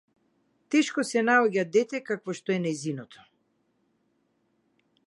[0.75, 3.23] Тешко се наоѓа дете какво што е нејзиното.